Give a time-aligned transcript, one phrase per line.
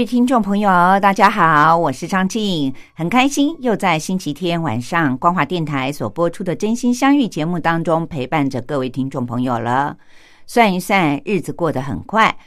[0.00, 9.98] 位听众朋友，大家好，我是张静，很开心又在星期天晚上光华电台所播出的《真心相遇》节目当中陪伴着各位听众朋友了。
[10.46, 12.38] 算一算，日子过得很快，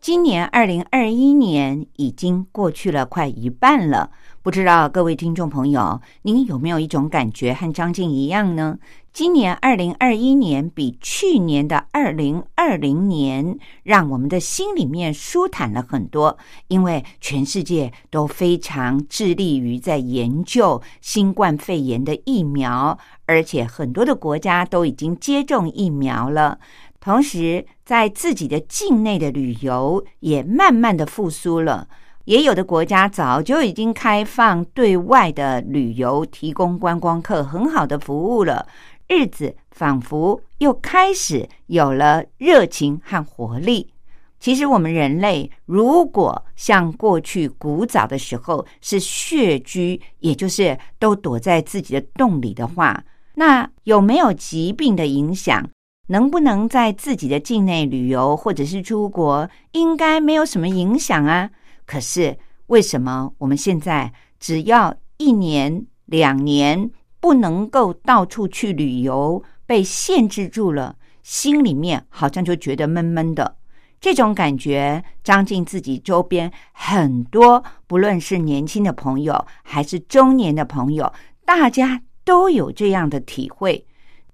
[0.00, 4.10] 今年二零二一年已经过去了快一半了。
[4.40, 8.78] 不知道各位听众朋友，您有没有一种感觉和张静一样呢？
[9.12, 26.58] 今年二零二一年比去年的二零二零年，让我们的心里面舒坦了很多，因为全世界都非常致力于在研究新冠肺炎的疫苗，而且很多的国家都已经接种疫苗了。
[26.98, 31.86] 同时，在自己的境内的旅游也慢慢的复苏了。
[32.24, 38.64] 也有的国家早就已经开放对外的旅游，提供观光客很好的服务了。
[39.12, 43.92] 日子仿佛又开始有了热情和活力。
[44.40, 55.68] 其实，我们人类如果像过去古早的时候是穴居，也就是都躲在自己的洞里的话，那有没有疾病的影响？
[56.08, 59.48] 能不能在自己的境内旅游或者是出国？
[59.72, 61.50] 应该没有什么影响啊。
[61.84, 62.36] 可是，
[62.68, 66.90] 为什么我们现在只要一年、两年
[67.22, 73.56] 不能够到处去旅游，被限制住了，心里面好像就觉得闷闷的？
[74.00, 81.12] 这种感觉，张静自己周边很多，不论是年轻的朋友还是中年的朋友，
[81.44, 83.86] 大家都有这样的体会。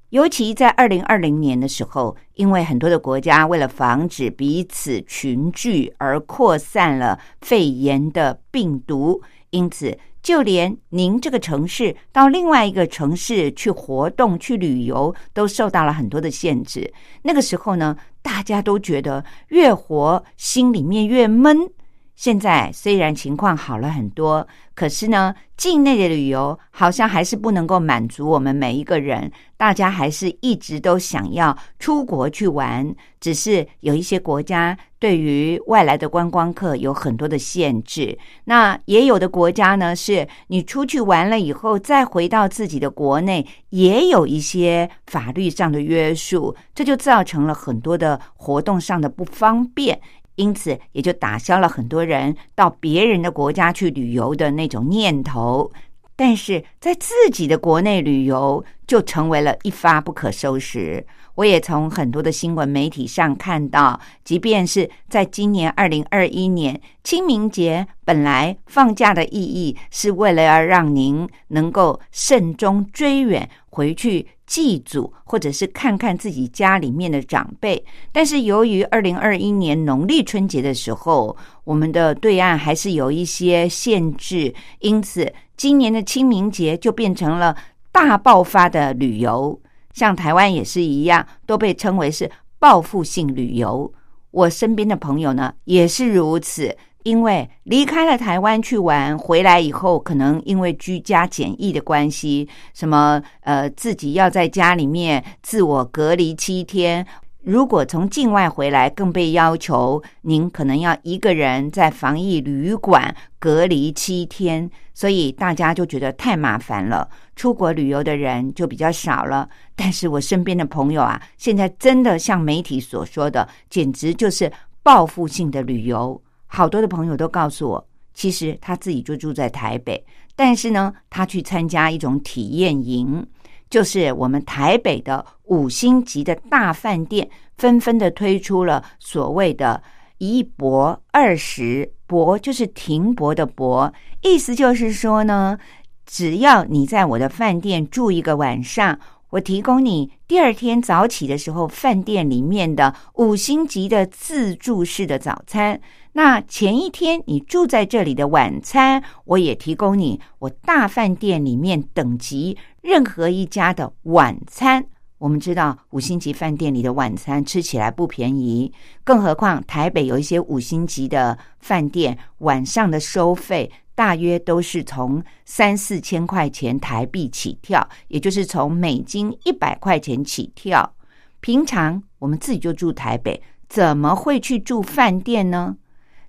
[0.09, 9.99] 尤其在二零二零年的时候，因为很多的国家为了防止彼此群聚而扩散了肺炎的病毒，因此
[10.29, 16.93] 就连您这个城市到另外一个城市去活动、去旅游，都受到了很多的限制。
[17.23, 21.71] 那个时候呢，大家都觉得越活心里面越闷。
[22.19, 29.31] 现在虽然情况好了很多，可是呢，境内的旅游好像还是不能够满足我们每一个人。
[29.57, 38.17] 大家还是一直都想要出国去玩，只是有一些国家对于外来的观光客有很多的限制。
[38.45, 50.01] 那也有的国家呢，是你出去玩了以后，再回到自己的国内，也有一些法律上的约束，这就造成了很多的活动上的不方便。
[50.39, 55.71] 因此，也就打消了很多人到别人的国家去旅游的那种念头。
[56.17, 61.05] 但是在自己的国内旅游，就成为了一发不可收拾。
[61.35, 77.85] 我也从很多的新闻媒体上看到，即便是在今年二零二一年清明节，本来放假的意义是为了要让您能够慎终追远，回去祭祖，或者是看看自己家里面的长辈。
[78.11, 87.55] 但是由于二零二一年农历春节的时候，我们的对岸还是有一些限制，因此今年的清明节就变成了
[87.93, 89.61] 大爆发的旅游。
[89.93, 93.93] 像台湾也是一样，都被称为是报复性旅游。
[94.31, 96.77] 我身边的朋友呢，也是如此。
[97.09, 107.07] 因为离开了台湾去玩，回来以后，可能因为居家检疫的关系，什么呃，自己要在家里面自我隔离七天。
[107.43, 119.49] 如果从境外回来，更被要求您可能要一个人在防疫旅馆隔离七天，所以大家就觉得太麻烦了，出国旅游的人就比较少了。
[119.75, 124.53] 但是我身边的朋友啊，现在真的像媒体所说的，简直就是
[124.83, 126.21] 报复性的旅游。
[126.49, 130.05] 好多的朋友都告诉我，其实他自己就住在台北，
[130.35, 133.25] 但是呢，他去参加一种体验营。
[133.71, 137.29] 就是我们台北的五星级的大饭店，
[137.59, 139.83] 纷纷的推出了所谓的
[140.17, 143.93] “一博二十”，博就是停泊的博，
[144.23, 145.59] 意思就是说呢，
[146.07, 148.99] 只要你在我的饭店住一个晚上，
[149.31, 155.81] 我提供你第二天早起的时候饭店里面的五星级的自助式的早餐。
[156.13, 164.85] 那前一天你住在这里的晚餐，我也提供你我大饭店里面等级任何一家的晚餐。
[165.19, 168.73] 我们知道五星级饭店里的晚餐吃起来不便宜，
[169.05, 180.95] 更何况台北有一些五星级的饭店晚上的收费大约都是从三四千块钱台币起跳，也就是从美金一百块钱起跳。
[181.41, 185.77] 平常我们自己就住台北，怎么会去住饭店呢？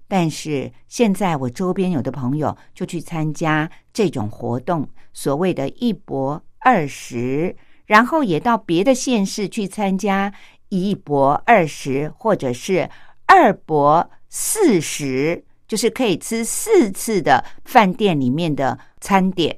[0.07, 7.55] 但是现在我周边有的朋友就去参加这种活动，所谓的一博二十。
[7.85, 10.33] 然后也到别的县市去参加
[10.69, 12.89] 一博二十，或者是
[13.27, 19.57] 二博四十，就是可以吃四次的饭店里面的餐点。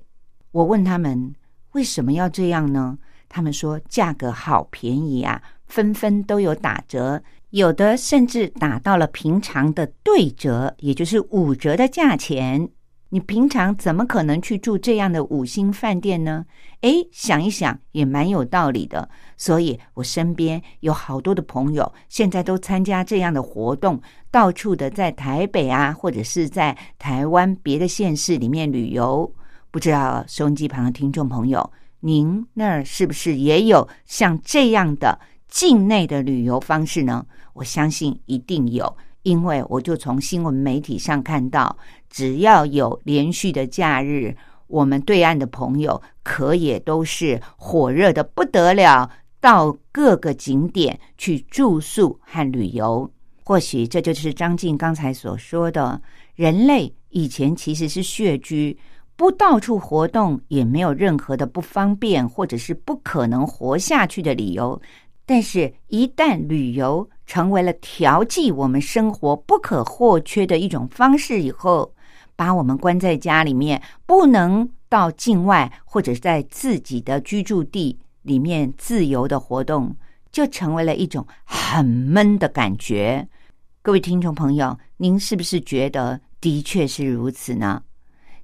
[0.51, 1.33] 我问他们
[1.71, 2.97] 为什么要这样呢？
[3.29, 12.69] 他们说价格好便宜啊，纷纷都有打折，有的甚至打到了平常的对折，也就是五折的价钱。
[13.13, 16.45] 你平常怎么可能去住这样的五星饭店呢？
[16.79, 19.07] 诶，想一想也蛮有道理的。
[19.35, 29.29] 所以我身边有好多的朋友，现在都参加这样的活动，到处的在台北啊，或者是在台湾别的县市里面旅游。
[29.71, 31.69] 不知道收音机旁的听众朋友，
[31.99, 35.19] 您那儿是不是也有像这样的
[35.49, 37.25] 境内的旅游方式呢？
[37.51, 38.95] 我相信一定有。
[39.23, 41.77] 因为我就从新闻媒体上看到，
[42.09, 44.35] 只要有连续的假日，
[44.67, 49.09] 我们对岸的朋友可也都是火热的不得了，
[49.39, 53.09] 到各个景点去住宿和旅游。
[53.43, 56.01] 或许这就是张静刚才所说的，
[56.35, 58.77] 人类以前其实是穴居，
[59.15, 64.79] 不到处活动也没有任何的不方便，或者是不可能活下去的理由。
[65.25, 71.93] 但是，一旦旅游成为了调剂我们生活不可或缺的一种方式以后，
[72.35, 79.95] 把我们关在家里面，不能到境外或者在自己的居住地里面自由的活动，
[80.29, 83.25] 就成为了一种很闷的感觉。
[83.81, 87.81] 各位听众朋友，您是不是觉得的确是如此呢？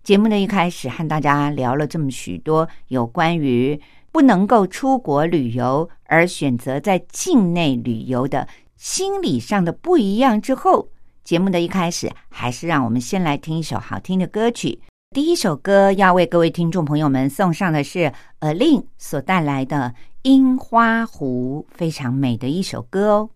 [0.02, 3.78] 节目的一开始和大家聊了这么许多有关于。
[4.10, 8.48] 不能够出国旅游而选择在境内旅游的
[8.78, 10.90] 心理上的不一样之后，
[11.24, 14.80] 节目的一开始还是让我们先来听一首好听的歌曲。
[15.16, 23.30] 第一首歌要为各位听众朋友们送上的是 A Lin 所带来的《樱花湖》，非常美的一首歌哦。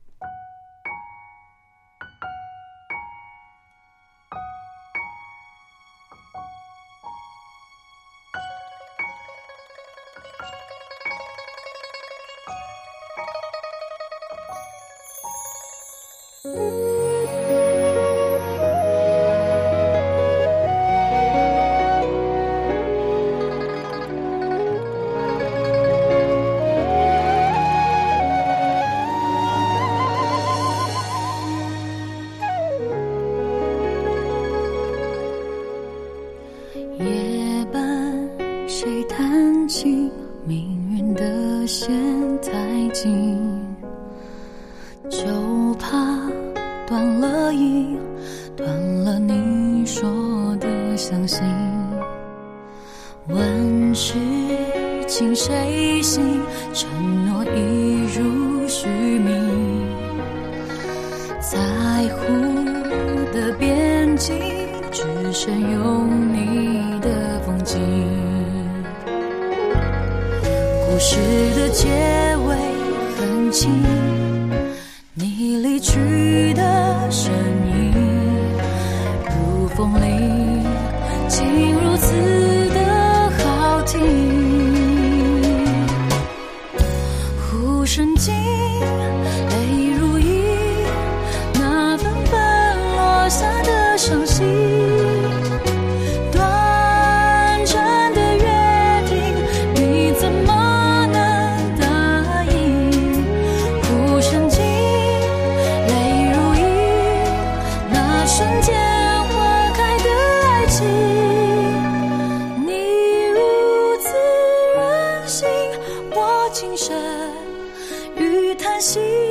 [118.81, 119.30] 心。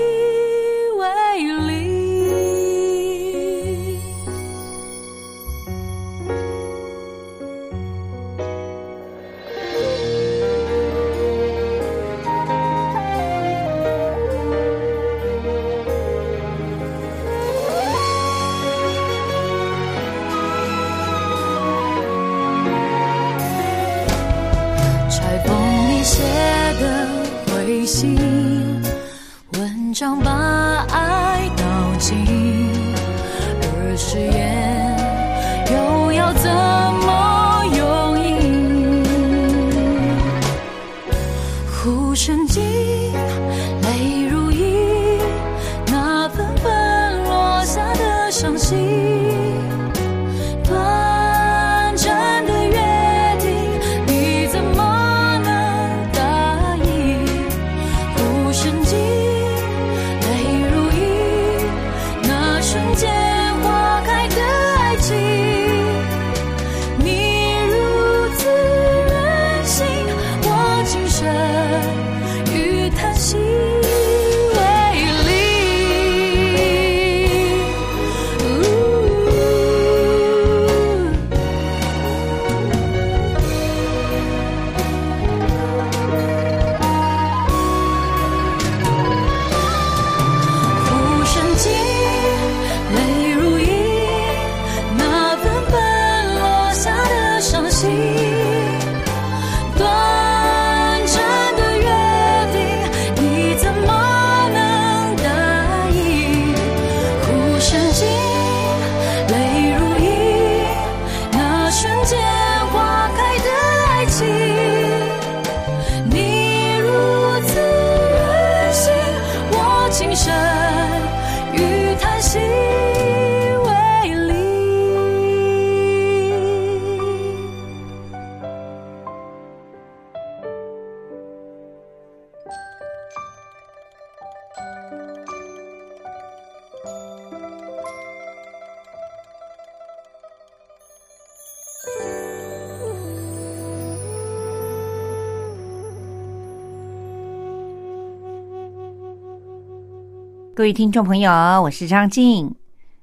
[150.61, 151.31] 各位听众朋友，
[151.63, 152.55] 我是张静。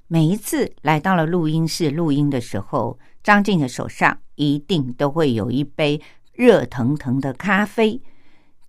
[0.05, 5.99] 每一次来到了录音室录音的时候，张静的手上一定都会有一杯
[6.33, 7.99] 热腾腾的咖啡。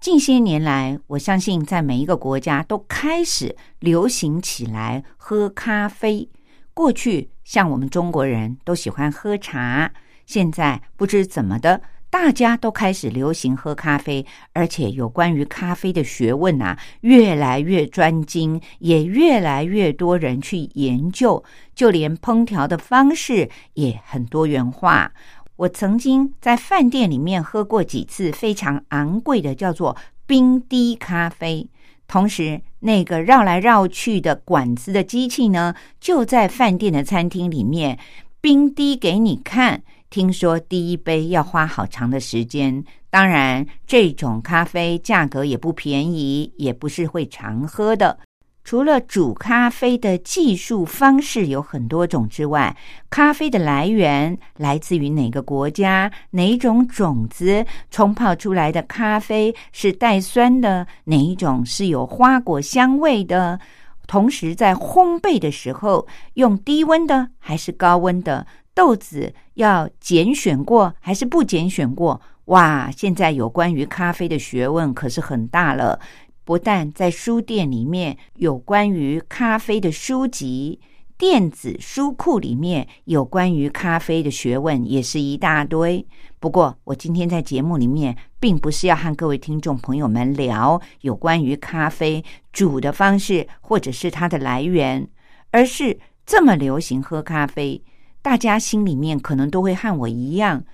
[0.00, 6.30] 近些年来，我相信在每一个国家都开始流行起来喝咖啡。
[6.72, 9.92] 过去像我们中国人都喜欢喝茶，
[10.24, 14.24] 现在不知怎么的，大家都开始流行喝咖啡，
[14.54, 25.12] 而且有关于咖啡的学问啊，越来越专精，也越来越多人去研究，就连烹调的方式也很多元化。
[25.56, 29.96] 我曾经在饭店里面喝过几次非常昂贵的，叫做
[30.26, 31.68] 冰滴咖啡。
[32.06, 37.98] 同时，那个绕来绕去的管子的机器呢，就在饭店的餐厅里面
[38.40, 39.82] 冰滴给你看。
[40.10, 48.18] 听说第一杯要花好长的时间，当然这种咖啡价格也不便宜，也不是会常喝的。
[48.64, 52.76] 除了煮咖啡的技术方式有很多种之外，
[53.08, 63.58] 咖啡的来源来自于哪个国家、哪种种子冲泡出来的咖啡是带酸的，哪一种是有花果香味的。
[64.06, 68.46] 同时，在烘焙的时候，用低温的还是高温的
[68.78, 72.20] 豆子要拣选过还是不拣选过？
[72.44, 75.98] 哇，现在有关于咖啡的学问可是很大了。
[76.44, 80.78] 不但在书店里面有关于咖啡的书籍，
[81.18, 86.06] 电子书库里面有关于咖啡的学问也是一大堆。
[86.38, 95.08] 不过，我今天在节目里面并不是要和各位听众朋友们聊有关于咖啡煮的方式或者是它的来源，
[95.50, 97.82] 而是这么流行喝咖啡，
[98.20, 100.64] 大家心里面可能都会和我一样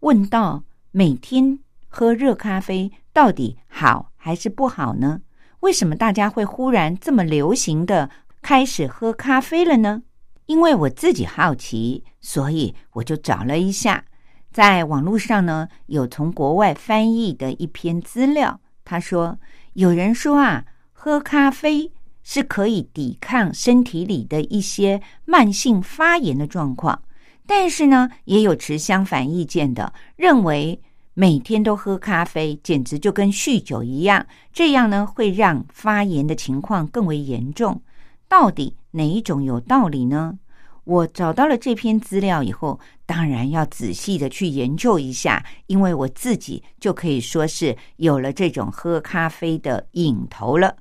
[0.00, 1.58] 问到：每天
[1.88, 4.12] 喝热咖啡到底好？
[4.16, 5.20] 还是不好呢？
[5.60, 8.10] 为什么大家会忽然这么流行的
[8.40, 10.02] 开始喝咖啡了呢？
[10.46, 14.04] 因为我自己好奇，所以我就找了一下，
[14.52, 18.60] 在网络上呢有从国外翻译的一篇资料。
[18.84, 19.38] 他说，
[19.72, 21.92] 有人说啊，喝咖啡
[22.24, 27.00] 是可以抵抗身体里的一些慢性发炎的状况，
[27.46, 30.80] 但是呢，也有持相反意见的，认为。
[31.16, 34.26] 每天都喝咖啡，简直就跟酗酒一样。
[34.52, 37.80] 这样呢，会让发炎的情况更为严重。
[38.26, 40.36] 到底哪一种有道理呢？
[40.82, 50.74] 我找到了这篇资料以后，当然要仔细的去研究一下，因为我自己就可以说是有了这种喝咖啡的瘾头了。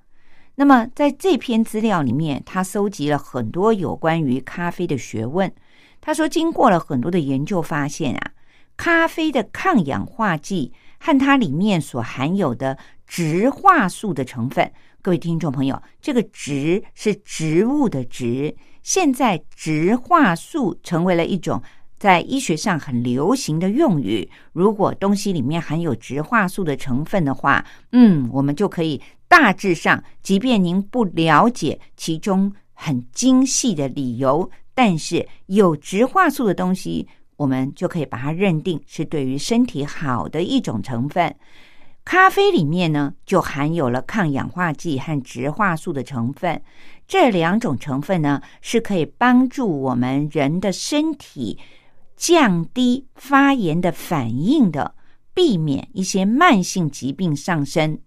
[0.55, 5.51] 那么，在这篇资料里面，他搜集了很多有关于咖啡的学问。
[5.99, 8.31] 他说，经过了很多的研究，发现啊。
[8.75, 14.71] 咖啡的抗氧化剂和它里面所含有的植化素的成分。
[14.99, 21.61] 各位听众朋友，这个“植”是植物的“植”，现在植化素成为了一种
[22.03, 24.29] 在医学上很流行的用语。
[24.51, 37.07] 如果东西里面含有植化素的成分的话，嗯，我们就可以大致上，即便您不了解其中很精细的理由，但是有植化素的东西。
[37.37, 41.33] 我们就可以把它认定是对于身体好的一种成分。
[42.03, 46.61] 咖啡里面呢，就含有了抗氧化剂和植化素的成分。
[47.07, 51.57] 这两种成分呢，是可以帮助我们人的身体
[52.23, 54.95] 降低发炎的反应的，
[55.33, 57.99] 避免一些慢性疾病上升。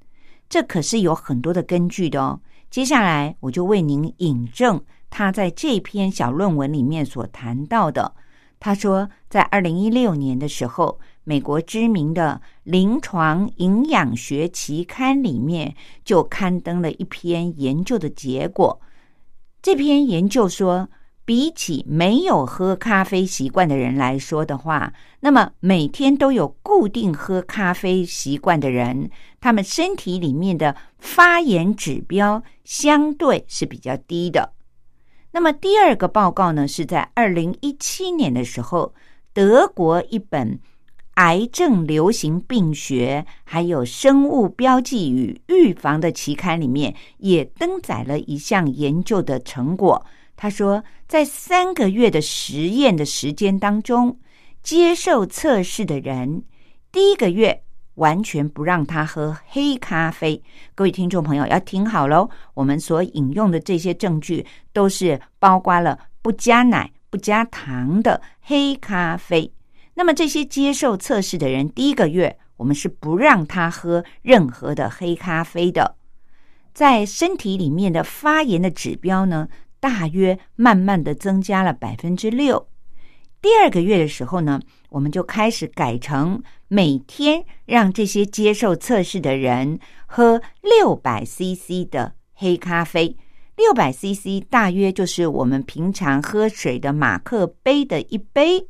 [0.49, 2.41] 这可是有很多的根据的哦。
[2.71, 8.15] 接下来我就为您引证他在这篇小论文里面所谈到的。
[8.59, 18.81] 他说，在二零一六年的时候，美国知名的临床营养学期刊里面就刊登了一篇研究的结果。
[19.61, 20.89] 这篇研究说，
[21.27, 34.53] 比起没有喝咖啡习惯的人来说的话，那么每天都有固定喝咖啡习惯的人，他们身体里面的发炎指标相对是比较低的。
[35.33, 38.95] 那么第二个报告呢，是在二零一七年的时候，
[39.35, 40.61] 德国一本
[41.15, 50.07] 癌症流行病学还有生物标记与预防的期刊里面，也登载了一项研究的成果。
[50.37, 54.19] 他说，在三个月的实验的时间当中，
[54.63, 56.45] 接受测试的人
[56.93, 57.63] 第一个月。
[57.97, 60.43] 完全不让他喝黑咖啡，
[60.75, 62.29] 各位听众朋友要听好喽！
[62.53, 69.51] 我们所引用的这些证据都是包括了不加奶、不加糖的黑咖啡。
[69.95, 75.97] 那么这些接受测试的人，第一个月我们是不让他喝任何的黑咖啡的，
[76.75, 79.49] 在身体里面的发炎的指标呢，
[79.89, 82.67] 大约慢慢的增加了百分之六。
[83.41, 93.17] 第二个月的时候呢，我们就开始改成每天让这些接受测试的人喝六百 CC 的黑咖啡，
[93.55, 98.67] 六百 CC 大约就是我们平常喝水的马克杯的一杯。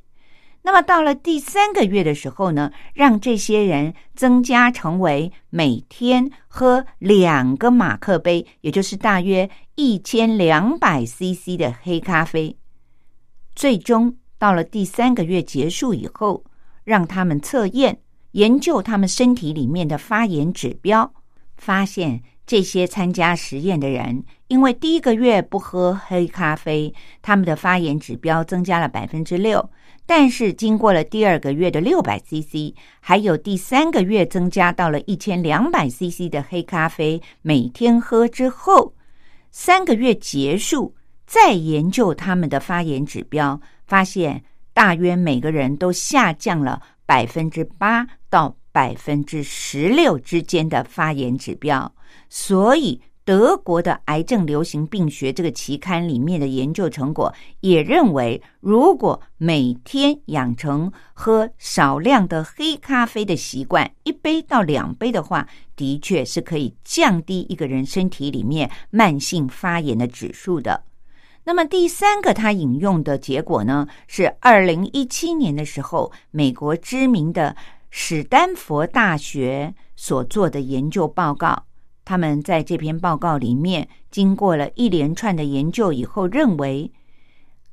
[0.66, 12.56] 那么到了第三个月的时候呢，让这些人增加成为每天喝两个马克杯，也就是大约一千两百 CC 的黑咖啡，
[13.54, 14.16] 最终。
[14.38, 16.42] 到了第三个月结束以后，
[16.82, 18.00] 让他们测验
[18.32, 21.14] 研究他们身体里面的发炎指标，
[21.56, 29.70] 发现这些参加实验的人，因为第一个月不喝黑咖啡，他们的发炎指标增加了百分之六。
[30.06, 38.94] 但是经过了第二个月的六百 CC，还有第三个月增加到了一千两百 CC 的黑咖啡，每天喝之后，
[39.50, 40.94] 三个月结束
[41.26, 43.60] 再研究他们的发炎指标。
[43.86, 44.42] 发现
[44.72, 51.94] 大约每个人都下降了百分之八到百分之十六之间的发炎指标，
[52.28, 70.84] 所以德国的癌症流行病学这个期刊里面的研究成果也认为，如果每天养成喝少量的黑咖啡的习惯，一杯到两杯的话，的确是可以降低一个人身体里面慢性发炎的指数的。
[71.42, 77.56] 那么第三个他引用的结果呢，是二零一七年的时候，美国知名的
[77.90, 81.64] 史丹佛大学所做的研究报告。
[82.06, 86.90] 他们在这篇报告里面，经过了一连串的研究以后，认为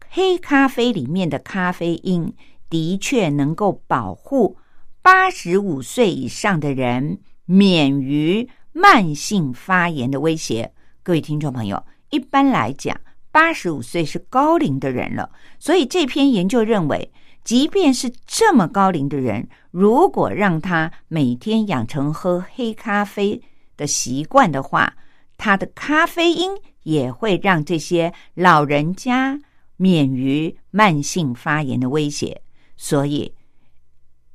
[0.10, 2.34] 黑咖啡里面的咖啡因
[2.70, 4.58] 的确能够保护
[5.02, 10.74] 八十五岁以上的人免于慢性发炎的威胁。
[11.04, 13.00] 各位听众朋友，一般来讲。
[13.32, 17.12] 八十五岁是高龄的人了，所以这篇研究认为，
[17.44, 23.42] 即便是这么高龄的人，如果让他每天养成喝黑咖啡
[23.84, 24.96] 的习惯的话，
[25.38, 26.50] 他的咖啡因
[26.84, 29.38] 也会让这些老人家
[29.76, 32.42] 免于慢性发炎的威胁。
[32.78, 33.34] 所以，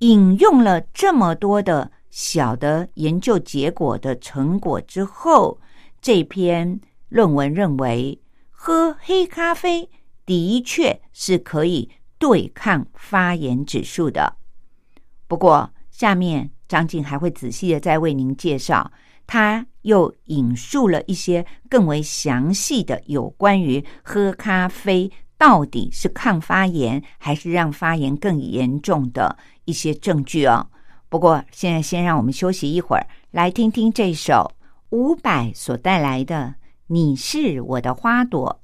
[0.00, 5.58] 引用了这么多的小的研究结果的成果之后，
[6.02, 8.20] 这篇论文认为。
[8.61, 9.88] 喝黑咖啡
[10.26, 14.34] 的确是可以对抗发炎指数的。
[15.28, 18.90] 不过，下面张静还会仔细的再为您介绍，
[19.28, 29.36] 他又引述了一些更为详细的有关于喝咖啡到底是抗发炎还是让发炎更严重的
[29.66, 30.66] 一些证据哦。
[31.10, 34.50] 不过现在先让我们休息一会儿，来听听这首
[34.90, 36.36] 伍佰所带来的
[36.86, 38.60] 《你是我的花朵》。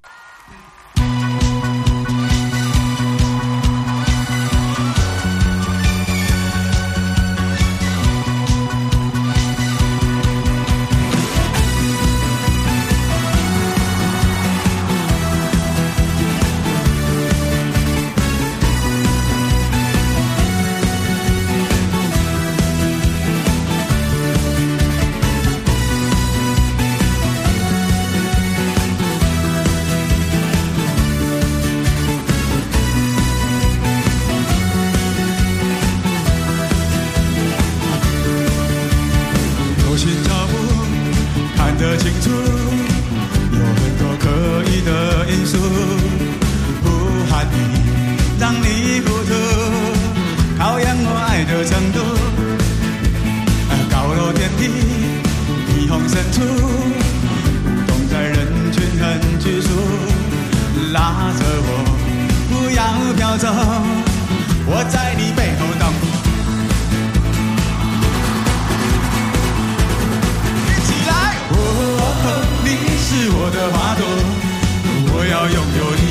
[41.84, 42.30] 看得清楚，
[43.52, 44.24] 有很多可
[44.70, 45.58] 疑的因素，
[46.82, 46.88] 不
[47.30, 47.56] 喊你
[48.40, 49.34] 让你糊涂，
[50.58, 52.00] 考验我爱的程度。
[53.90, 54.70] 高楼电梯，
[55.68, 56.40] 霓虹深处，
[57.86, 59.68] 懂在人群很拘束，
[60.90, 61.68] 拉着我
[62.48, 62.80] 不要
[63.14, 63.46] 飘走，
[64.66, 65.66] 我在你背后
[73.46, 74.02] 我的花朵，
[75.12, 76.02] 我要拥有你，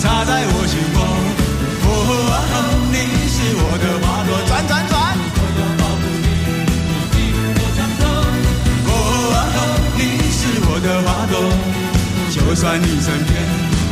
[0.00, 0.98] 插在我心窝。
[1.84, 1.92] 哦，
[2.88, 2.96] 你
[3.28, 4.96] 是我的花朵，转转转。
[8.88, 8.90] 哦，
[9.98, 10.00] 你
[10.32, 11.36] 是我的花朵，
[12.32, 13.36] 就算你身边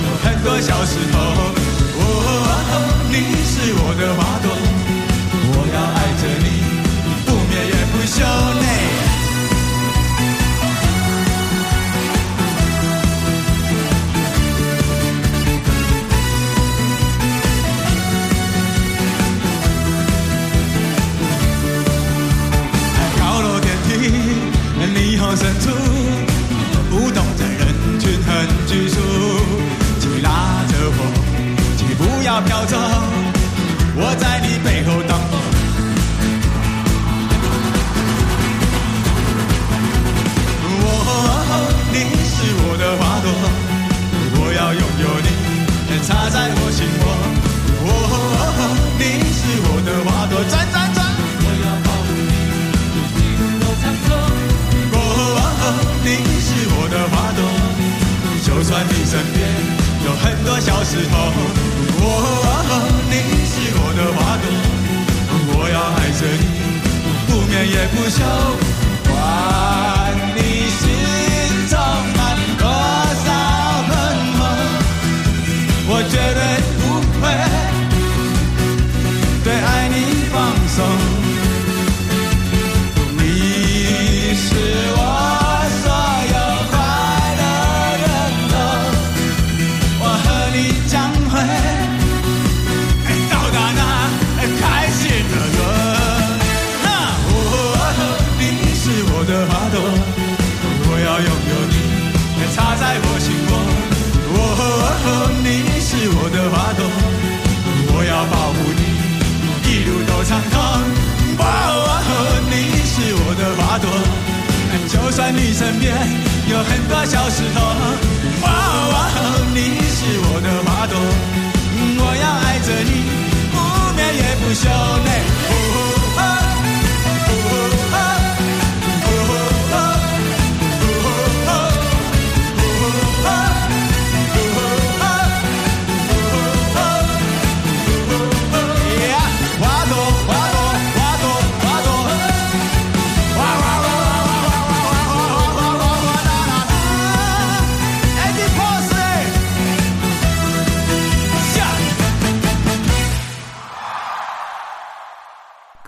[0.04, 1.20] 有很多小石头。
[2.00, 2.00] 哦，
[3.12, 4.48] 你是我的花朵，
[5.44, 6.64] 我要爱着你，
[7.26, 8.24] 不眠也不休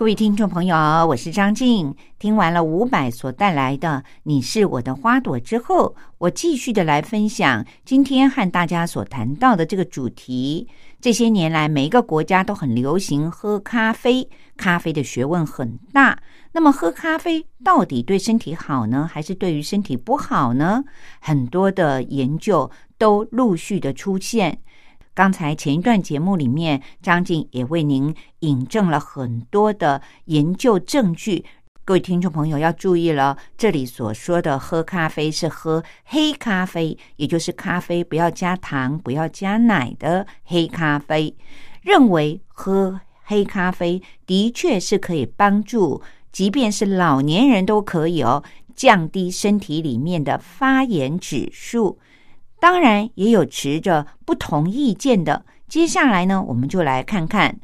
[0.05, 0.75] 各位听众朋友，
[1.07, 1.91] 我是张静。
[2.19, 10.67] 听完了伍佰所带来的《你是我的花朵》之后，我继续的来分享今天和大家所谈到的这个主题。
[11.01, 16.19] 这些年来，每一个国家都很流行喝咖啡，咖啡的学问很大。
[16.51, 20.83] 那么，喝咖啡到底对身体好呢，还是对于身体不好呢？
[21.19, 24.59] 很多的研究都陆续的出现。
[25.15, 31.45] 刚才前一段节目里面，张静也为您引证了很多的研究证据。
[31.85, 41.33] 各位听众朋友要注意了，这里所说的喝咖啡是喝黑咖啡，也就是咖啡不要加糖、不要加奶的黑咖啡。
[41.81, 46.01] 认为喝黑咖啡的确是可以帮助，
[46.33, 48.43] 即便是老年人都可以哦，
[48.75, 51.99] 降低身体里面的发炎指数。
[52.65, 55.45] 当然，也有持着不同意见的。
[55.67, 57.59] 接下来呢，我们就来看看，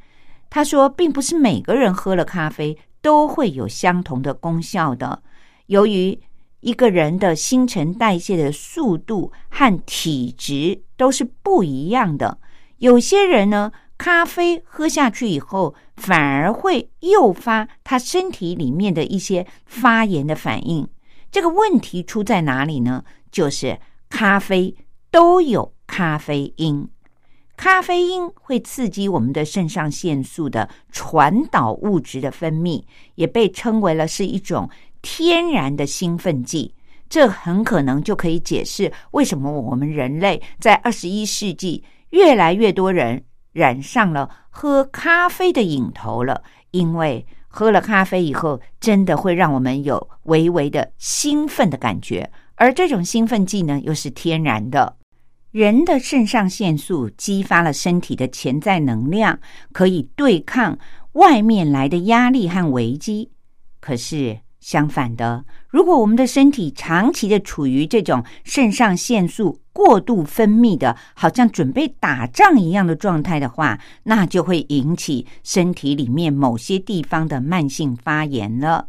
[0.47, 5.23] 他说，并不是每个人喝了咖啡都会有相同的功效的。
[5.65, 6.19] 由于
[6.59, 12.37] 一个人的新陈代谢的速度和体质都是不一样的，
[12.77, 20.87] 有些人呢，咖啡喝下去以后，反而会诱发他身体里面的一些发炎的反应。
[21.31, 23.03] 这个问题出在哪里呢？
[23.31, 24.75] 就是咖啡
[25.11, 26.89] 都有咖啡因。
[27.57, 32.83] 咖啡因会刺激我们的肾上腺素的传导物质的分泌，
[33.15, 34.67] 也被称为了是一种
[35.01, 36.73] 天然的兴奋剂。
[37.07, 43.21] 这很可能就可以解释为什么我们人类在二十一世纪越来越多人
[43.51, 46.41] 染上了喝咖啡的瘾头了。
[46.71, 54.95] 因为喝了咖啡以后，真的会让我们有微微的兴奋的感觉，而这种兴奋剂呢，又是天然的。
[55.51, 59.37] 人的肾上腺素激发了身体的潜在能量，
[59.73, 60.79] 可以对抗
[61.13, 63.29] 外面来的压力和危机。
[63.81, 78.87] 可是相反的，如果我们的身体长期的处于这种肾上腺素过度分泌的，好像准备打仗一样的状态的话，那就会引起身体里面某些地方的慢性发炎了。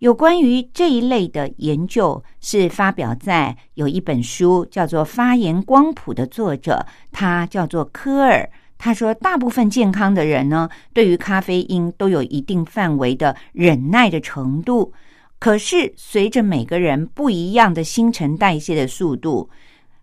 [0.00, 8.48] 有关于这一类的研究是发表在有一本书叫做《发炎光谱》的作者，他叫做科尔。
[8.76, 14.92] 他说，大部分健康的人呢，对于咖啡因都有一定范围的忍耐的程度。
[15.38, 19.48] 可是，随着每个人不一样的新陈代谢的速度，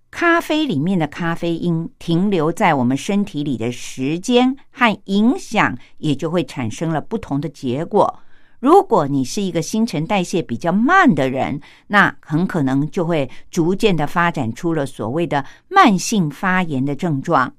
[0.09, 8.21] 咖啡里面的咖啡因停留在我们身体里的时间和影响，也就会产生了不同的结果。
[8.63, 17.53] 如果你是一个新陈代谢比较慢的人，那很可能就会逐渐的发展出了所谓的慢性发炎的症状。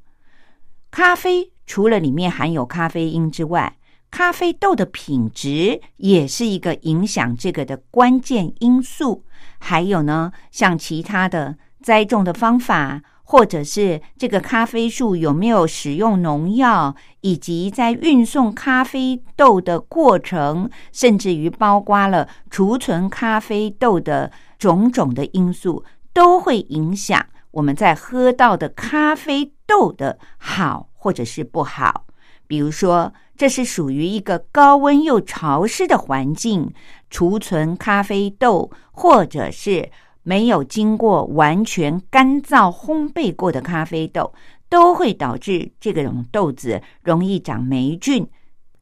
[0.90, 3.76] 咖啡除了里面含有咖啡因之外，
[4.10, 9.26] 咖啡豆的品质也是一个影响这个的关键因素。
[9.58, 13.02] 还有呢，像其他的栽种的方法。
[13.26, 32.04] 或者是这个咖啡树有没有使用农药，以及在运送咖啡豆的过程，甚至于包括了储存咖啡豆的种种的因素，都会影响我们在喝到的咖啡豆的好或者是不好。
[32.46, 36.70] 比如说，这是属于一个高温又潮湿的环境
[37.08, 39.90] 储存咖啡豆，或者是。
[40.24, 44.34] 没有经过完全干燥烘焙过的咖啡豆，
[44.68, 48.26] 都会导致这种豆子容易长霉菌。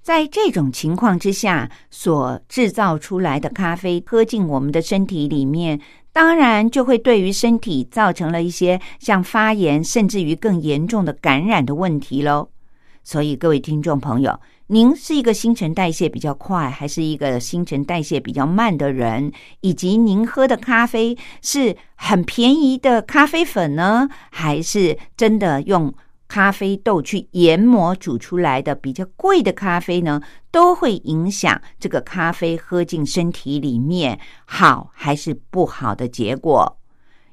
[0.00, 5.81] 在这种情况之下，所制造出来的咖啡喝进我们的身体里面，
[6.12, 12.48] 当然就会对于身体造成了一些像发炎，甚至于更严重的感染的问题喽。
[13.05, 14.40] 所以，各位听众朋友。
[14.73, 19.31] 您是一个新陈代谢比较快，还是一个新陈代谢比较慢的人？
[19.61, 25.93] 以及您喝的咖啡是很便宜的咖啡粉呢，还是真的用
[26.27, 30.23] 咖啡豆去研磨煮出来的比较贵的咖啡呢？
[30.51, 36.79] 都会影响这个咖啡喝进身体里面好还是不好的结果。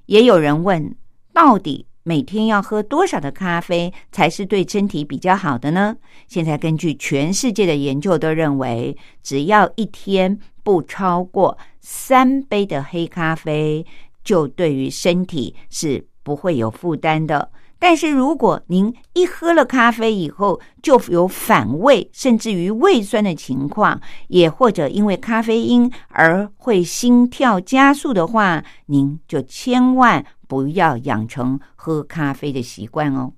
[0.07, 0.93] 也有人问，
[1.31, 1.85] 到底？
[2.03, 5.95] 每天要喝多少的咖啡才是对身体比较好的呢？
[6.27, 13.85] 现在根据全世界的研究都认为，只要一天不超过三杯的黑咖啡，
[14.23, 17.51] 就对于身体是不会有负担的。
[17.79, 30.25] 但是如果您一喝了咖啡以后就有反胃，甚至于胃酸的情况，也或者因为咖啡因而会心跳加速的话，您就千万。
[30.49, 33.33] 不要养成喝咖啡的习惯哦。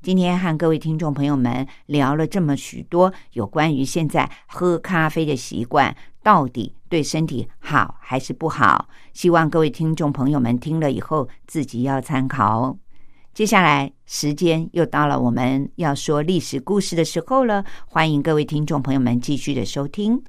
[0.00, 8.88] 今天和各位听众朋友们聊了这么许多有关于现在喝咖啡的习惯，到底对身体好还是不好？
[9.12, 12.78] 希望各位听众朋友们听了以后自己要参考哦。
[13.34, 20.22] 接下来时间又到了我们要说历史故事的时候了，欢迎各位听众朋友们继续的收听。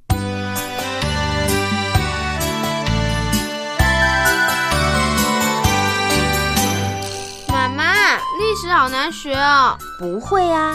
[7.46, 10.74] 妈妈历史好难学哦，不会啊，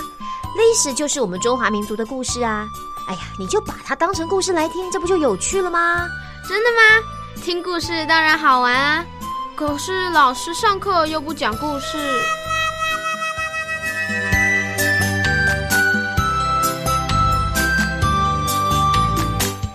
[0.56, 2.68] 历史就是我们中华民族的故事啊。
[3.08, 6.08] 哎呀，你就把它当成故事来听，这不就有趣了吗？
[6.48, 7.44] 真的吗？
[7.44, 9.04] 听故事当然好玩啊，
[9.60, 11.98] 可是老师上课又不讲故事。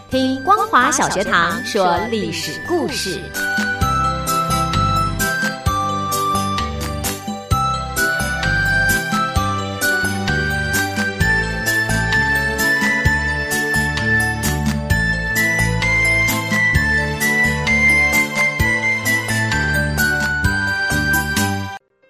[0.08, 3.30] 听光华小学堂说历史故事。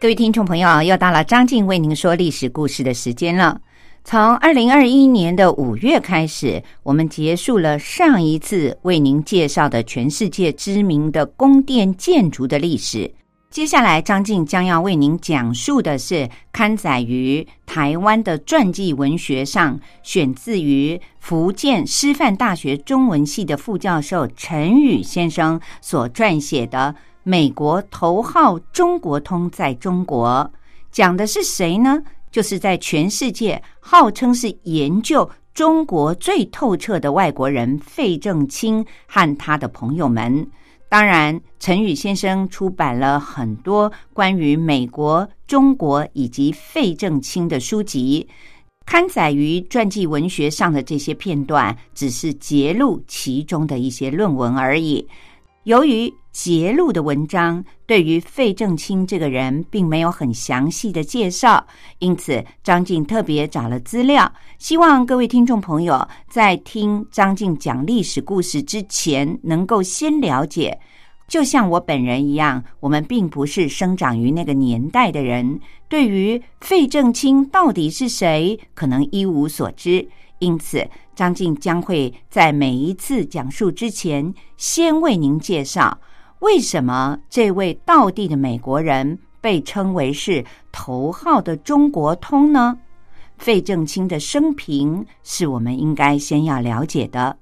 [0.04, 3.58] 各位听众朋友，又到了张静为您说历史故事的时间了。
[4.04, 13.10] 从二零二一年的五月开始，我们结束了上一次为您介绍的全世界知名的宫殿建筑的历史。
[13.48, 26.94] 接下来，张静将要为您讲述的是刊载于台湾的传记文学上，选自于福建师范大学中文系的副教授陈宇先生所撰写的
[27.26, 30.48] 《美国头号中国通在中国》，
[30.92, 32.02] 讲的是谁呢？
[32.30, 40.46] 就是在全世界号称是研究中国最透彻的外国人费正清和他的朋友们。
[40.90, 48.28] 当然，陈宇先生出版了很多关于美国、中国以及费正清的书籍，
[48.84, 55.08] 刊载于传记文学上的这些片段，只是揭露其中的一些论文而已。
[55.62, 61.64] 由于揭露的文章对于费正清这个人并没有很详细的介绍，
[62.00, 70.80] 因此张静特别找了资料，希望各位听众朋友在听张静讲历史故事之前，能够先了解。
[71.28, 80.08] 就像我本人一样，我们并不是生长于那个年代的人，对于费正清到底是谁，可能一无所知。
[80.40, 85.96] 因此，张静将会在每一次讲述之前，先为您介绍
[86.44, 92.78] 为什么这位道地的美国人被称为是头号的中国通呢？
[93.38, 97.34] 费正清的生平是我们应该先要了解的。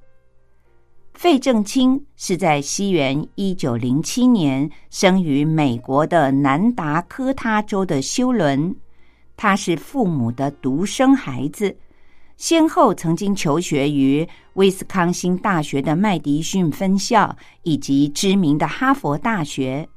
[1.14, 8.72] 费正清是在西元一九零七年生于美国的南达科他州的休伦，
[9.36, 11.76] 他是父母的独生孩子。
[12.42, 19.88] 先后曾经求学于威斯康星大学的麦迪逊分校以及知名的哈佛大学。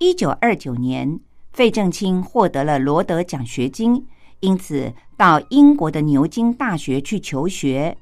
[0.00, 1.20] 一九二九年，
[1.52, 4.04] 费正清获得了罗德奖学金，
[4.40, 7.96] 因此到英国的牛津大学去求学。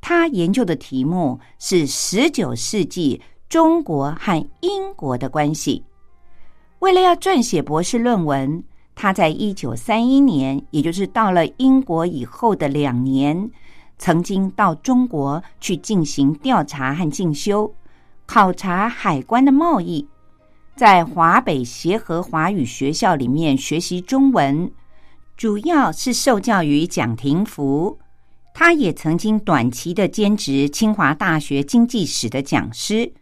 [0.00, 5.84] 他研究的题目是十九世纪中国和英国的关系。
[6.78, 8.64] 为了要撰写博士论文，
[9.02, 13.50] 他在一九三一年，也就是到了英国以后的两年，
[13.98, 17.74] 曾经到中国去进行调查和进修，
[18.26, 20.06] 考察海关的贸易，
[20.76, 24.70] 在华北协和华语学校里面学习中文，
[25.36, 27.98] 主要是受教于蒋廷福。
[28.54, 33.12] 他也曾经短期的兼职清华大学经济史的讲师。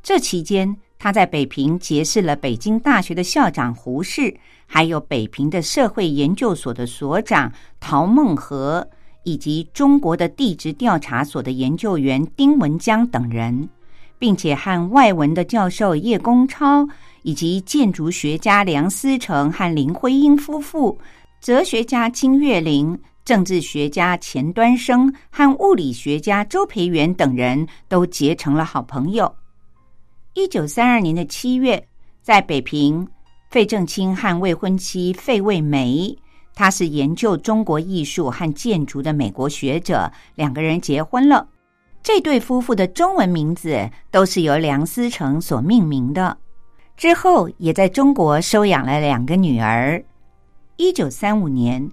[0.00, 4.36] 这期间，他在北平结识了北京大学的校长胡适，
[4.74, 8.84] 还有北平的社会研究所的所长陶孟和，
[9.22, 13.68] 以及中国的地质调查所的研究员丁文江等人，
[14.18, 16.84] 并且和外文的教授叶公超，
[17.22, 20.98] 以及建筑学家梁思成和林徽因夫妇，
[21.40, 22.98] 哲学家金岳霖。
[23.24, 29.32] 政治学家钱端生和物理学家周培源等人都结成了好朋友。
[30.34, 31.86] 一九三二年的七月，
[32.22, 33.06] 在北平，
[33.54, 36.18] 费正清和未婚妻费慰梅，
[36.56, 41.46] 他是研究中国艺术和建筑的美国学者，两个人结婚了。
[42.02, 46.36] 这对夫妇的中文名字都是由梁思成所命名的。
[46.96, 50.04] 之后，也在中国收养了两个女儿。
[50.74, 51.88] 一九三五年。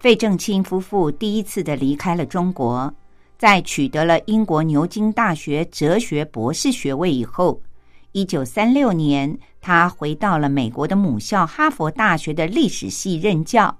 [0.00, 2.92] 费正清夫妇第一次的离开了中国，
[3.38, 7.62] 在取得了英国牛津大学哲学博士学位以后，
[8.10, 13.78] 一九三六年，他回到了美国的母校哈佛大学的历史系任教，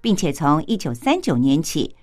[0.00, 1.94] 并且从一九三九年起，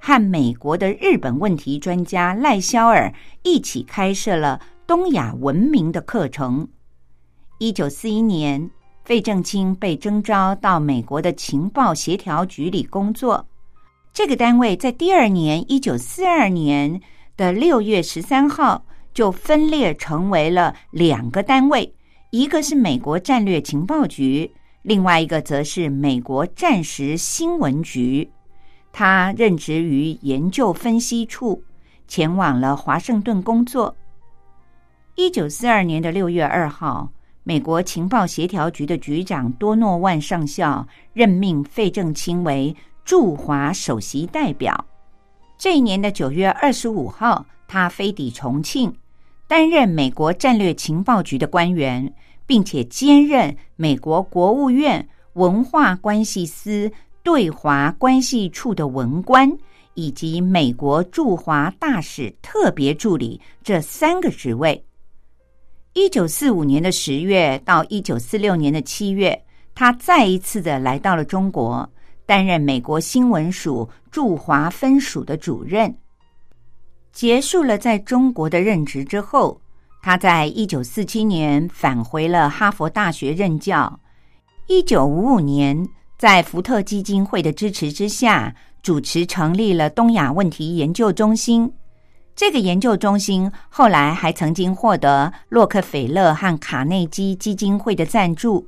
[0.00, 3.12] 和美国的日本问题专家赖肖尔
[3.42, 6.66] 一起开设了东亚文明的课程。
[7.58, 8.70] 一九四一年。
[9.04, 13.46] 费正清被征召到美国的情报协调局里工作。
[14.12, 17.00] 这个单位在第二年，一九四二年
[17.34, 18.84] 的六月十三号
[19.14, 21.94] 就分裂成为了两个单位，
[22.30, 24.50] 一个是美国战略情报局，
[24.82, 28.30] 另外一个则是美国战时新闻局。
[28.92, 31.62] 他任职于研究分析处，
[32.06, 33.96] 前往了华盛顿工作。
[35.14, 37.10] 一九四二年的六月二号。
[37.44, 42.76] 美国情报协调局的局长多诺万上校任命费正清为
[43.06, 44.84] 驻华首席代表。
[45.56, 48.94] 这一年的九月二十五号，他飞抵重庆，
[49.48, 52.12] 担任美国战略情报局的官员，
[52.46, 56.92] 并且兼任美国国务院文化关系司
[57.22, 59.50] 对华关系处的文官，
[59.94, 64.84] 以及美国驻华大使特别助理这三个职位。
[65.94, 69.42] 一九四五年的十月到一九四六年的七月，
[69.74, 71.90] 他再一次的来到了中国，
[72.26, 75.96] 担任美国新闻署驻华分署的主任。
[77.18, 79.60] 结束了在中国的任职之后，
[80.00, 83.98] 他在一九四七年返回了哈佛大学任教。
[84.68, 85.84] 一九五五年，
[86.16, 88.54] 在福特基金会的支持之下，
[88.84, 91.72] 主持成立了东亚问题研究中心。
[92.36, 98.64] 这个研究中心后来还曾经获得洛克菲勒和卡内基基金会的赞助，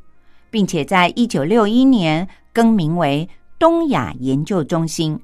[0.50, 3.28] 并且在一九六一年更名为
[3.60, 5.20] 东亚研究中心。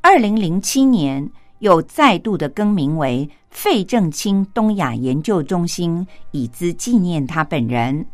[0.00, 1.28] 二零零七年
[1.62, 8.04] 又再度的更名为费正清东亚研究中心，以资纪念他本人。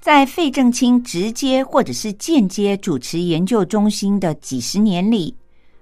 [0.00, 5.34] 在费正清直接或者是间接主持研究中心的几十年里，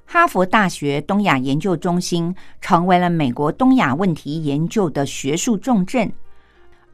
[0.06, 6.10] 哈佛大学东亚研究中心成为了美国东亚问题研究的学术重镇，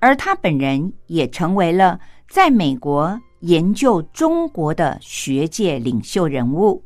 [0.01, 6.83] 而他本人也成为了在美国研究中国的学界领袖人物。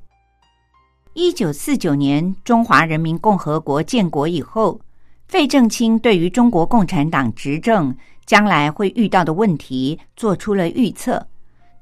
[1.15, 4.81] 一九四九年中华人民共和国建国以后，
[5.29, 7.95] 费正清对于中国共产党执政
[8.25, 11.27] 将来会遇到的问题做出了预测。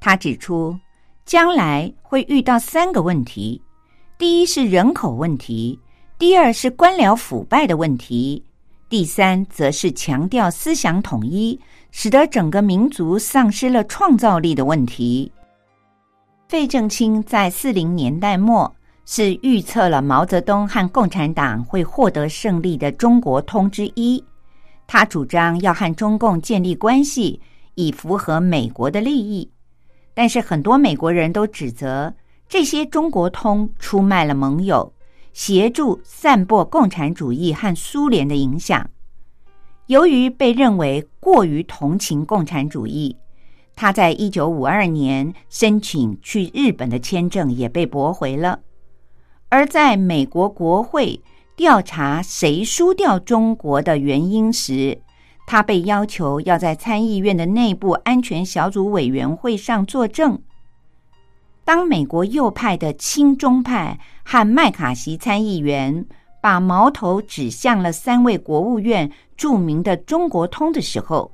[0.01, 0.76] 他指出，
[1.24, 3.62] 将来会遇到三个问题。
[4.18, 5.78] 第一是人口问题，
[6.18, 8.43] 第二是官僚腐败的问题，
[8.89, 11.57] 第三则是强调思想统一，
[11.93, 15.31] 使得整个民族丧失了创造力的问题。
[16.49, 18.74] 费正清在四零年代末
[19.12, 24.24] 是预测了毛泽东和共产党会获得胜利的中国通之一，
[24.86, 27.40] 他主张要和中共建立关系，
[27.74, 29.50] 以符合美国的利益，
[30.14, 32.14] 但是很多美国人都指责。
[32.48, 34.92] 这些中国通出卖了盟友，
[35.32, 38.88] 协助散播共产主义和苏联的影响。
[39.88, 43.16] 由于被认为过于同情共产主义，
[43.74, 48.61] 他在一九五二年申请去日本的签证也被驳回了。
[49.51, 51.20] 而在美国国会
[51.57, 54.98] 调查谁输掉中国的原因时，
[55.46, 60.40] 他被要求要在参议院的内部安全小组委员会上作证。
[61.64, 66.07] 当美国右派的亲中派和麦卡锡参议员
[66.40, 71.30] 把矛头指向了三位国务院著名的中国通的时候，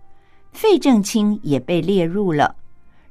[0.52, 2.56] 费正清也被列入了，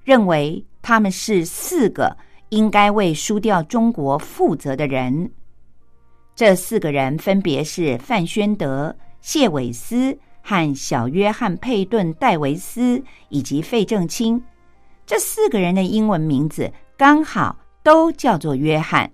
[0.03, 2.17] 认为他们是四个
[2.55, 5.29] 应该为输掉中国负责的人。
[6.33, 14.41] 这四个人分别是范宣德、谢伟思和小约翰·佩顿·戴维斯以及费正清。
[15.05, 16.71] 这四个人的英文名字。
[16.97, 17.53] 刚好
[17.83, 19.11] 都叫做约翰，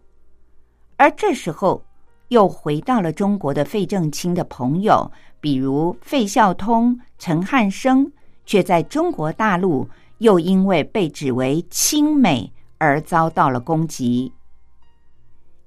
[0.98, 1.84] 而这时候
[2.28, 8.12] 又回到了中国的费正清的朋友，比如费孝通、陈汉生，
[8.46, 9.90] 却在中国大陆
[10.20, 14.34] 又因为被指为亲美而遭到了攻击。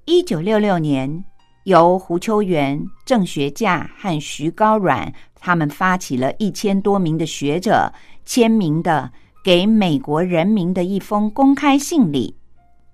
[0.03, 1.23] 一九六六年，
[1.63, 7.93] 由胡秋原、郑学稼和徐高阮他们发起了一千多名的学者
[8.25, 9.13] 签名的。
[9.45, 12.35] 给美国人民的一封公开信里，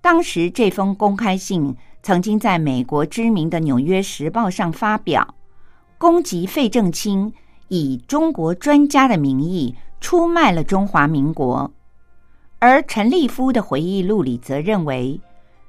[0.02, 5.34] 当时这封公开信曾经在美国知名的《纽约时报》上发表，
[5.96, 7.32] 攻击费正清
[7.68, 11.72] 以中国专家的名义出卖了中华民国。
[12.64, 15.20] 而陈立夫的回忆录里则认为，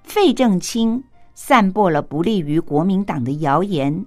[0.03, 4.05] 费正清散播了不利于国民党的谣言，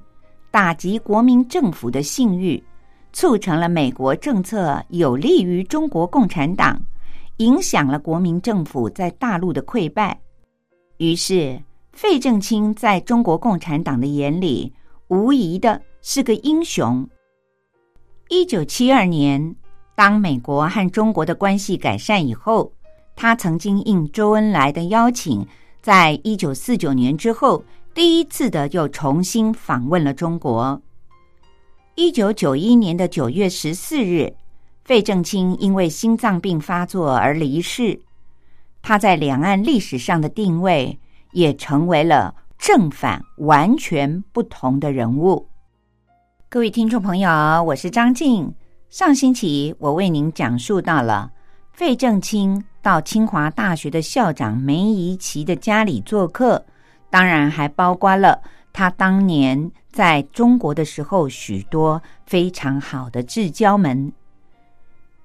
[0.53, 2.63] 打击国民政府的信誉。
[3.13, 6.81] 促成了美国政策有利于中国共产党，
[7.39, 10.17] 影响了国民政府在大陆的溃败。
[10.99, 11.61] 于是，
[11.93, 14.73] 费正清在中国共产党的眼里，
[15.09, 17.05] 无疑的是个英雄。
[18.29, 19.57] 一九七二年，
[19.97, 22.71] 当美国和中国的关系改善以后，
[23.17, 25.45] 他曾经应周恩来的邀请，
[25.81, 27.65] 在一九四九年之后，
[27.95, 30.81] 第一次的又重新访问了中国。
[31.95, 34.35] 一九九一年的九月十四日，
[34.85, 37.99] 费正清因为心脏病发作而离世。
[38.83, 41.01] 他在两岸历史上的定位
[41.33, 45.49] 也成为了正反完全不同的人物。
[46.51, 47.31] 各位听众朋友，
[47.65, 48.55] 我是张静。
[48.91, 51.33] 上星期我为您讲述到了
[51.73, 56.65] 费正清到清华大学的校长梅贻琦的家里做客，
[57.11, 58.41] 当然还包括了。
[58.73, 64.13] 他当年在中国的时候，许多非常好的至交们。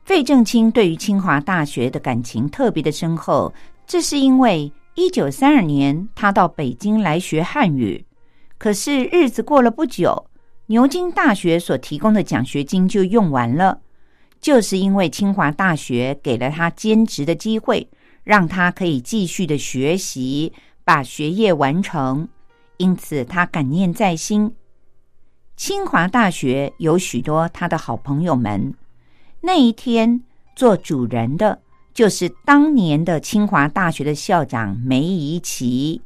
[0.03, 3.53] 费正清对于清华大学的感情特别的深厚，
[3.85, 8.03] 这是因为一九三二年他到北京来学汉语，
[8.57, 10.25] 可是日子过了不久，
[10.65, 13.81] 牛津大学所提供的奖学金就用完了。
[14.41, 17.87] 就是因为清华大学给了他兼职的机会，
[18.23, 20.51] 让他可以继续的学习，
[20.83, 22.27] 把学业完成，
[22.77, 24.53] 因此他感念在心。
[25.55, 28.73] 清华大学有许多他的好朋友们。
[29.41, 30.21] 那一天
[30.55, 31.61] 做主人的
[31.93, 36.01] 就是当年的清华大学的校长梅贻琦，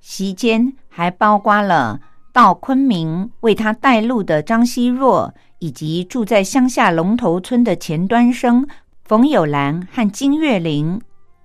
[0.00, 2.00] 席间还包括了
[2.32, 8.66] 到昆明为他带路的张希若，以及住在乡下龙头村的前端生
[9.04, 11.00] 冯友兰和金岳霖，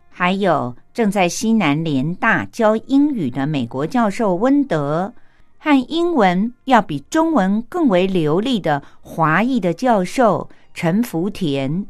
[0.09, 5.14] 还有正在西南联大教英语的美国教授温德，
[5.57, 10.49] 和英文要比中文更为流利的华裔的教授。
[10.76, 11.86] 陈福田、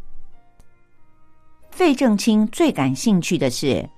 [1.71, 3.89] 费正清最感兴趣的是，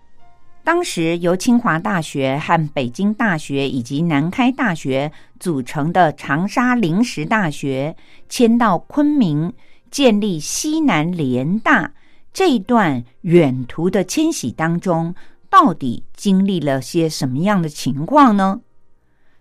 [0.66, 7.96] 当时由清华大学和北京大学以及南开大学组成的长沙临时大学
[8.28, 9.54] 迁到昆明，
[9.92, 11.94] 建立西南联大
[12.34, 15.14] 这一段远途的迁徙当中，
[15.52, 18.62] 到底经历了些什么样的情况呢？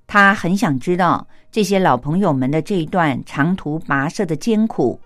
[0.07, 5.01] 他很想知道这些老朋友们的这一段长途跋涉的艰苦。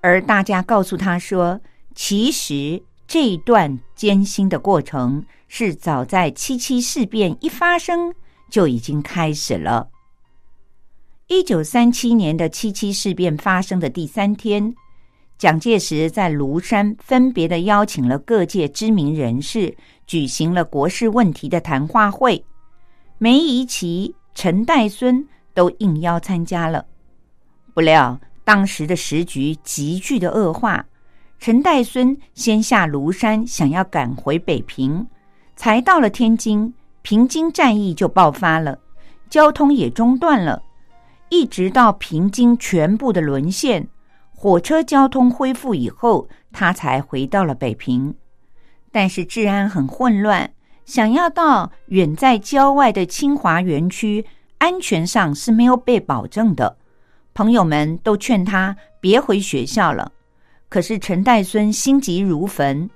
[0.00, 1.60] 而大家告诉他说，
[1.94, 8.12] 其实这一段艰辛的过程是早在七七事变一发生
[8.50, 9.88] 就已经开始了。
[11.28, 14.74] 一九三七年的七七事变发生的第三天，
[15.38, 19.76] 蒋介石在庐山分别的邀请了各界知名人士，
[20.06, 22.44] 举行了国事问题的谈话会，
[23.18, 26.86] 梅贻琦、陈岱孙都应邀参加了，
[27.72, 28.20] 不料。
[28.44, 30.86] 当时的时局急剧的恶化，
[31.38, 35.06] 陈岱孙先下庐山，想要赶回北平，
[35.54, 38.78] 才到了天津，平津战役就爆发了，
[39.30, 40.62] 交通也中断了，
[41.28, 43.86] 一直到平津全部的沦陷，
[44.34, 48.14] 火车交通恢复以后，他才回到了北平。
[48.90, 50.52] 但是治安很混乱，
[50.84, 54.24] 想要到远在郊外的清华园区，
[54.58, 56.78] 安全上是没有被保证的。
[57.34, 60.12] 朋友们都劝他别回学校了，
[60.68, 62.88] 可是陈岱孙心急如焚。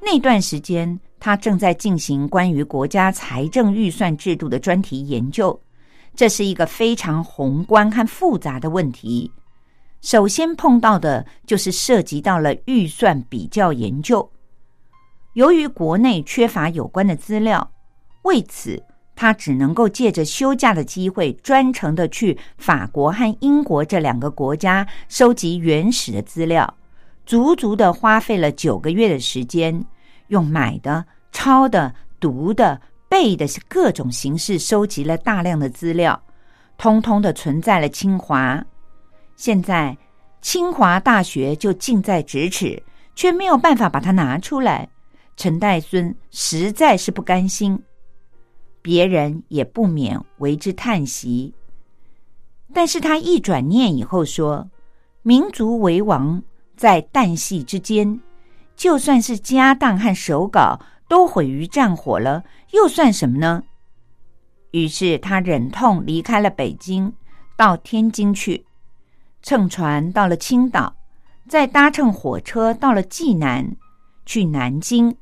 [0.00, 5.58] 那段时间，他正在进行关于国家财政预算制度的专题研究，
[6.14, 9.30] 这是一个非常宏观和复杂的问题。
[10.00, 14.30] 首先碰到的就是涉及到了预算比较研究。
[15.34, 17.70] 由于国内缺乏有关的资料，
[18.22, 18.82] 为此。
[19.20, 26.72] 他只能够借着休假的机会，专程的去法国和英国这两个国家收集原始的资料，
[27.28, 29.84] 足足的花费了九个月的时间，
[30.28, 36.18] 用买的、抄的、读的、背的各种形式收集了大量的资料，
[36.78, 38.64] 通通的存在了清华。
[39.36, 39.94] 现在
[40.40, 42.82] 清华大学就近在咫尺，
[43.14, 44.88] 却没有办法把它拿出来。
[45.36, 47.78] 陈岱孙实在是不甘心。
[48.80, 51.52] 别人也不免为之叹息，
[52.72, 54.66] 但是他一转念以后说
[55.20, 56.42] ：“民族为王，
[56.78, 58.20] 在旦夕之间，
[58.76, 63.64] 就算是家当和手稿都毁于战火了，又算什么呢？”
[64.72, 67.12] 于是他忍痛离开了北京，
[67.56, 68.64] 到天津去，
[69.42, 70.94] 乘船到了青岛，
[71.48, 73.76] 再搭乘火车到了济南，
[74.24, 75.16] 去南京。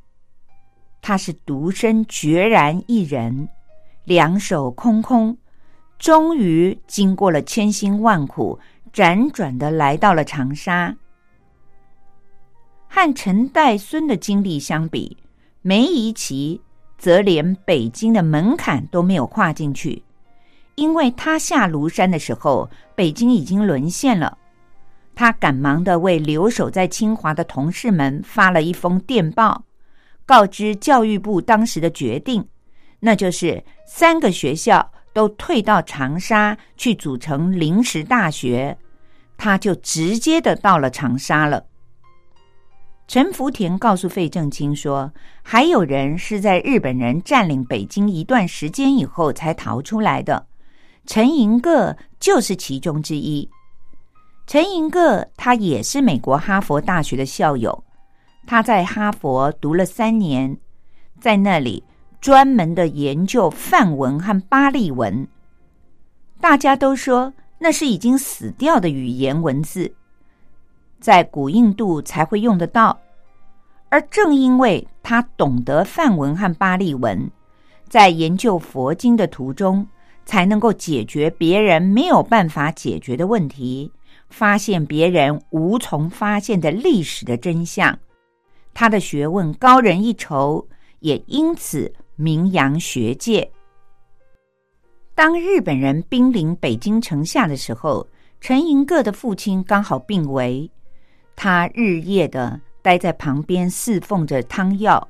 [1.00, 3.48] 他是独身决然一人。
[4.04, 5.36] 两手空空，
[5.98, 8.58] 终于经过了千辛万苦，
[8.92, 10.94] 辗转的来到了长沙。
[12.88, 15.16] 和陈岱孙的经历相比，
[15.62, 16.60] 梅贻琦
[16.96, 20.02] 则连北京的门槛都没有跨进去，
[20.76, 24.38] 因为他下庐山的时候，北京已经沦陷了。
[25.14, 29.64] 他赶忙的为留守在清华的同事们发了一封电报，
[30.26, 32.46] 告知教育部当时的决定。
[33.00, 38.76] 那就是三个学校都退到长沙去组成临时大学，
[39.36, 41.64] 他就直接的到了长沙了。
[43.08, 50.46] 陈福田告诉费正清说，还有人是在日本人占领北京一段时间以后才逃出来的，
[51.06, 53.48] 陈寅恪就是其中之一。
[54.46, 57.84] 陈寅恪他也是美国哈佛大学的校友，
[58.46, 60.56] 他在哈佛读了三年，
[61.20, 61.84] 在那里。
[62.18, 65.28] 专门的研究梵文和巴利文。
[66.40, 69.94] 大家都说那是已经死掉的语言文字，
[71.00, 72.98] 在古印度才会用得到。
[73.88, 77.30] 而正因为他懂得梵文和巴利文，
[77.88, 79.86] 在研究佛经的途中，
[80.24, 83.92] 才能够解决别人没有办法解决的问题，
[84.28, 87.96] 发现别人无从发现的历史的真相。
[88.74, 90.66] 他的学问高人一筹，
[90.98, 93.48] 也因此名扬学界。
[95.14, 98.06] 当日本人兵临北京城下的时候，
[98.40, 100.70] 陈寅恪的父亲刚好病危，
[101.36, 105.06] 他日夜的待在旁边侍奉着汤药。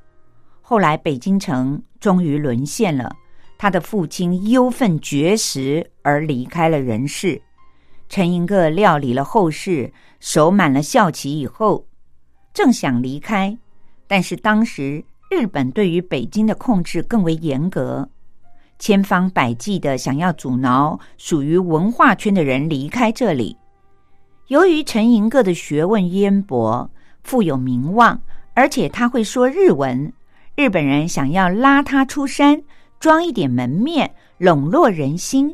[0.61, 3.15] 后来北京城终于沦陷了，
[3.57, 7.41] 他的父亲忧愤绝食而离开了人世。
[8.09, 11.87] 陈寅恪料理了后事，守满了孝期以后，
[12.53, 13.57] 正想离开，
[14.07, 18.09] 但是当时日本对于北京的控制更为严格。
[18.79, 23.57] 千方百计的想要阻挠属于文化圈的人离开这里。
[24.47, 26.89] 由于陈寅恪的学问渊博、
[27.21, 28.21] 富有名望，
[28.53, 30.13] 而且他会说日文，
[30.55, 32.63] 日本人想要拉他出山，
[32.97, 35.53] 装一点门面，笼络人心。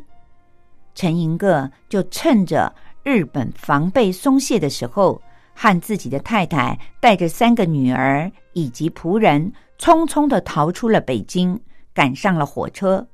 [0.94, 2.72] 陈寅恪就趁着
[3.02, 5.20] 日本防备松懈的时候，
[5.54, 11.58] 和自己的太太带着三个女儿以及仆人，匆匆的逃出了北京，
[11.92, 13.04] 赶上了火车。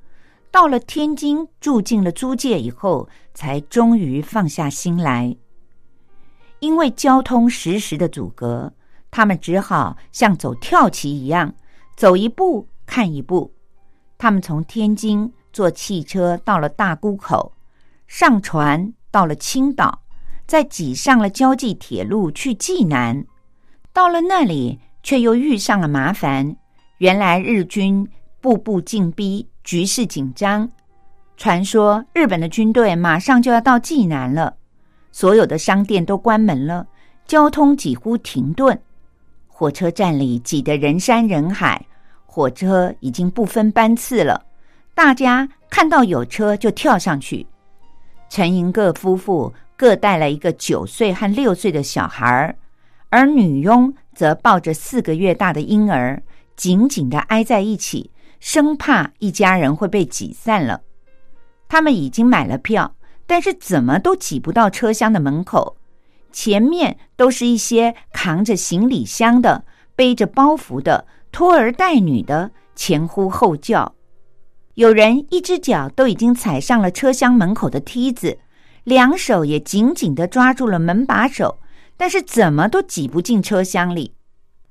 [0.51, 5.35] 到了天津，住进了租界以后，才终于放下心来。
[6.61, 8.71] 因为交通时时的阻隔，
[9.11, 11.53] 他们只好像走跳棋一样，
[11.97, 13.53] 走一步看一步。
[14.17, 17.51] 他们从天津坐汽车到了大沽口，
[18.07, 20.01] 上船到了青岛，
[20.47, 23.25] 再挤上了交际铁路去济南。
[23.91, 26.55] 到了那里，却又遇上了麻烦。
[26.99, 28.07] 原来日军
[28.39, 29.47] 步步进逼。
[29.63, 30.67] 局势紧张，
[31.37, 34.57] 传说日本的军队马上就要到济南了，
[35.11, 36.87] 所有的商店都关门了，
[37.25, 38.79] 交通几乎停顿，
[39.47, 41.85] 火车站里挤得人山人海，
[42.25, 44.45] 火车已经不分班次了，
[44.95, 47.45] 大家看到有车就跳上去。
[48.29, 52.55] 陈寅恪夫妇各带了一个九岁和六岁的小孩儿
[53.09, 56.23] 而女佣则抱着四个月大的婴儿，
[56.55, 58.09] 紧紧的挨在一起。
[58.39, 60.81] 生怕一家人会被挤散了，
[61.69, 62.95] 他们已经买了票，
[63.31, 65.77] 但是怎么都挤不到车厢的门口。
[66.33, 69.63] 前面都是一些扛着行李箱的、
[69.95, 73.95] 背着包袱的、拖儿带女的，前呼后叫。
[74.73, 78.37] 有人一只脚都已经踩上了车厢门口的梯子，
[78.83, 81.57] 两手也紧紧的抓住了门把手，
[81.95, 84.13] 但是怎么都挤不进车厢里。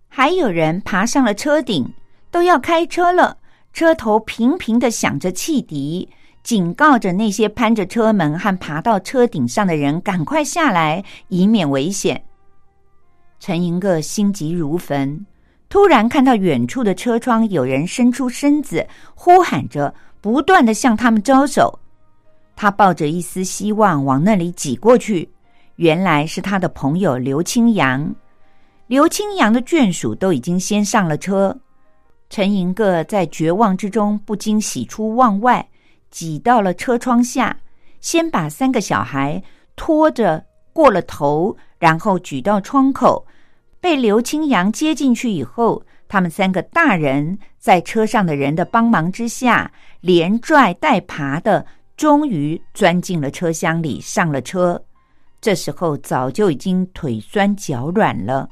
[0.08, 1.94] 还有人爬上了车顶，
[2.30, 3.38] 都要开车了。
[3.72, 6.10] 车头频频的响着汽笛，
[6.42, 12.22] 警告着那些攀着车门和爬到车顶上的人赶快下来，以免危险。
[13.38, 15.24] 陈寅恪心急如焚，
[15.68, 21.78] 突然看到远处的车窗有人伸出身子，呼喊着，不断的向他们招手。
[22.56, 25.26] 他抱着一丝希望往那里挤过去，
[25.76, 28.14] 原来是他的朋友刘清扬。
[28.86, 31.56] 刘清扬的眷属都已经先上了车。
[32.28, 35.66] 陈寅恪在绝望之中不禁喜出望外，
[36.10, 37.56] 挤到了车窗下，
[38.00, 39.42] 先把三个小孩
[39.76, 43.26] 拖着过了头，然后举到窗口，
[43.80, 51.64] 被刘青阳接进去以后，他们三个大人在车上的人的帮忙之下，连拽带爬的，
[51.96, 54.82] 终于钻进了车厢里，上了车。
[55.40, 58.48] 这时候早就已经腿酸脚软了，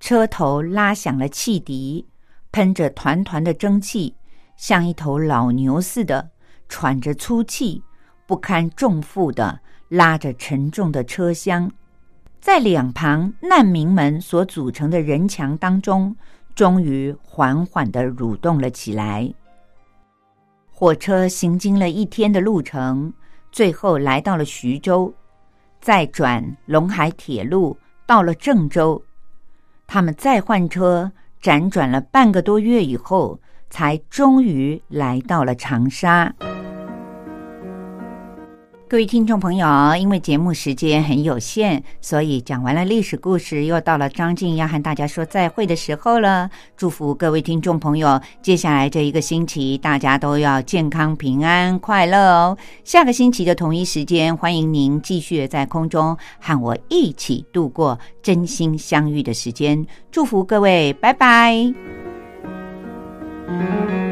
[0.00, 2.06] 车头拉响了汽笛。
[2.52, 4.14] 喷着团团的蒸汽，
[4.56, 6.30] 像一头老牛似的，
[6.68, 7.82] 喘着粗气，
[8.26, 11.70] 不堪重负的拉着沉重的车厢，
[12.40, 16.16] 在两旁难民们所组成的人墙当中，
[16.54, 19.32] 终于缓缓的蠕动了起来。
[20.70, 23.12] 火车行经了一天的路程，
[23.52, 25.12] 最后来到了徐州，
[25.80, 27.76] 再转陇海铁路
[28.06, 29.02] 到了郑州，
[29.86, 31.12] 他们再换车。
[31.42, 33.38] 辗转了半个多月以后，
[33.74, 36.32] 才终于来到了长沙。
[38.88, 39.66] 各位听众朋友，
[39.98, 46.48] 因为节目时间很有限，所以讲完了历史故事，又到了张静要和大家说再会的时候了。
[46.76, 52.56] 祝福各位听众朋友，接下来这一个星期，大家都要健康、平安、快乐哦。
[52.84, 59.84] 下个星期的同一时间，欢迎您继续在空中和我一起度过真心相遇的时间。
[60.12, 62.03] 祝福各位，拜拜。
[63.54, 64.03] Mm-hmm.